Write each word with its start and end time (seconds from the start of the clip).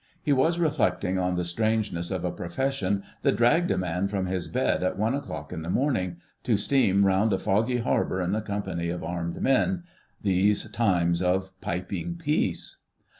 He 0.23 0.33
was 0.33 0.57
reflecting 0.57 1.19
on 1.19 1.35
the 1.35 1.45
strangeness 1.45 2.09
of 2.09 2.25
a 2.25 2.31
profession 2.31 3.03
that 3.21 3.35
dragged 3.35 3.69
a 3.69 3.77
man 3.77 4.07
from 4.07 4.25
his 4.25 4.47
bed 4.47 4.81
at 4.81 4.97
one 4.97 5.13
o'clock 5.13 5.53
in 5.53 5.61
the 5.61 5.69
morning, 5.69 6.17
to 6.41 6.57
steam 6.57 7.05
round 7.05 7.31
a 7.33 7.37
foggy 7.37 7.77
harbour 7.77 8.19
in 8.19 8.31
the 8.31 8.41
company 8.41 8.89
of 8.89 9.03
armed 9.03 9.39
men, 9.43 9.83
these 10.19 10.71
times 10.71 11.21
of 11.21 11.51
piping 11.61 12.15
peace. 12.15 12.77